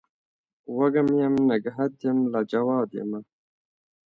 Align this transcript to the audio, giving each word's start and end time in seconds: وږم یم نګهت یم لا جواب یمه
وږم 0.77 1.07
یم 1.21 1.33
نګهت 1.49 1.93
یم 2.05 2.17
لا 2.31 2.41
جواب 2.51 2.89
یمه 2.97 3.19